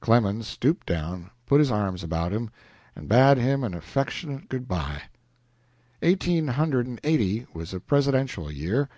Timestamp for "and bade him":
2.96-3.62